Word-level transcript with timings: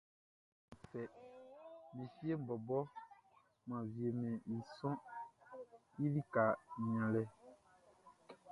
N 0.71 0.73
fɛ, 0.89 1.01
mi 1.95 2.03
fieʼn 2.15 2.41
bɔbɔʼn, 2.47 2.91
mʼan 3.67 3.83
wiemɛn 3.95 4.35
i 4.53 4.55
sɔʼn 4.75 4.97
i 6.03 6.05
lika 6.13 6.43
nianlɛ. 6.83 7.21